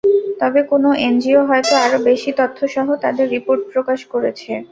[0.41, 4.51] তবে কোনো এনজিও হয়তো আরও বেশি তথ্যসহ তাদের রিপোর্ট প্রকাশ করেছে।